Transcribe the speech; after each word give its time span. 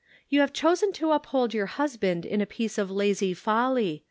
You 0.29 0.39
have 0.41 0.51
chosen 0.51 0.91
to 0.93 1.11
uphold 1.11 1.53
your 1.53 1.67
husband 1.67 2.25
in 2.25 2.41
a 2.41 2.47
piece 2.47 2.79
of 2.79 2.89
lazy 2.89 3.35
folly. 3.35 3.99